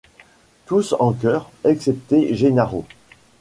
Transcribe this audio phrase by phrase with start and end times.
[0.65, 2.85] Tous en chœur, excepté Gennaro.